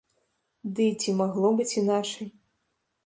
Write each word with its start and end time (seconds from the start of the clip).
Ды 0.79 0.87
і 0.93 0.95
ці 1.03 1.15
магло 1.19 1.47
быць 1.59 1.69
іначай. 1.81 2.27